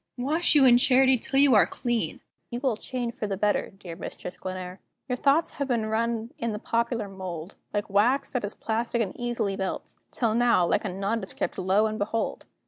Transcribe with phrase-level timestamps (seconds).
[0.17, 3.95] wash you in Charity till you are clean; You will change for the better, dear
[3.95, 4.79] Mistress Glenare.
[5.07, 9.15] Your thoughts have been run in the popular mould, Like wax that is plastic and
[9.15, 12.47] easily melts; Till now, like a nondescript, lo, and behold!